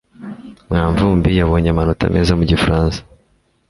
mwanvumbi 0.69 1.29
yabonye 1.39 1.69
amanota 1.71 2.03
meza 2.13 2.31
mu 2.39 2.43
gifaransa 2.51 2.99